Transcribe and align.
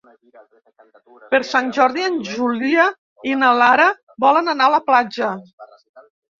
Per 1.35 1.39
Sant 1.49 1.69
Jordi 1.79 2.07
en 2.07 2.17
Julià 2.31 2.87
i 3.33 3.37
na 3.45 3.53
Lara 3.61 3.87
volen 4.29 4.53
anar 4.57 4.69
a 4.73 4.77
la 4.81 4.85
platja. 4.91 5.33